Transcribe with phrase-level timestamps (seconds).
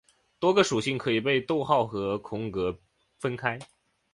[0.39, 2.79] 多个属性可以被逗号和空格
[3.19, 3.59] 分开。